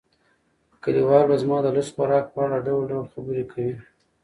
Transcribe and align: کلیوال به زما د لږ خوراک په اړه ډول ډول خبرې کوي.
کلیوال 0.83 1.23
به 1.29 1.35
زما 1.41 1.57
د 1.63 1.67
لږ 1.75 1.87
خوراک 1.95 2.25
په 2.33 2.39
اړه 2.45 2.65
ډول 2.67 2.83
ډول 2.91 3.05
خبرې 3.13 3.43
کوي. 3.51 3.75